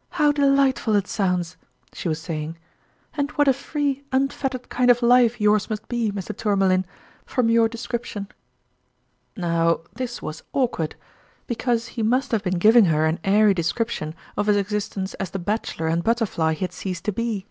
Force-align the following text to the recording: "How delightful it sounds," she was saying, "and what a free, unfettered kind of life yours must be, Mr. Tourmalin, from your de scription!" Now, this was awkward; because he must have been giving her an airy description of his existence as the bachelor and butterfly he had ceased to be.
"How 0.20 0.30
delightful 0.30 0.94
it 0.94 1.08
sounds," 1.08 1.56
she 1.94 2.06
was 2.06 2.20
saying, 2.20 2.58
"and 3.14 3.30
what 3.30 3.48
a 3.48 3.54
free, 3.54 4.04
unfettered 4.12 4.68
kind 4.68 4.90
of 4.90 5.00
life 5.00 5.40
yours 5.40 5.70
must 5.70 5.88
be, 5.88 6.12
Mr. 6.12 6.36
Tourmalin, 6.36 6.84
from 7.24 7.48
your 7.48 7.66
de 7.66 7.78
scription!" 7.78 8.28
Now, 9.38 9.80
this 9.94 10.20
was 10.20 10.42
awkward; 10.52 10.96
because 11.46 11.88
he 11.96 12.02
must 12.02 12.30
have 12.32 12.42
been 12.42 12.58
giving 12.58 12.84
her 12.92 13.06
an 13.06 13.20
airy 13.24 13.54
description 13.54 14.14
of 14.36 14.48
his 14.48 14.58
existence 14.58 15.14
as 15.14 15.30
the 15.30 15.38
bachelor 15.38 15.86
and 15.86 16.04
butterfly 16.04 16.52
he 16.52 16.60
had 16.60 16.74
ceased 16.74 17.06
to 17.06 17.12
be. 17.12 17.46